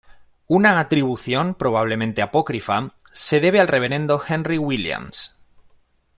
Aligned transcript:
Una 0.47 0.79
atribución, 0.79 1.53
probablemente 1.53 2.23
apócrifa, 2.23 2.93
se 3.11 3.39
debe 3.39 3.59
al 3.59 3.67
reverendo 3.67 4.19
Henry 4.27 4.57
Williams. 4.57 5.39